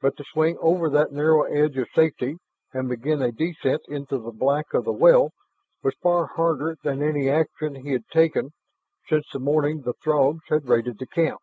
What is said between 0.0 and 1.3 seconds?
But to swing over that